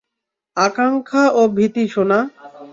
[0.57, 2.19] আকাঙ্ক্ষা এবং ভীতি, সোনা!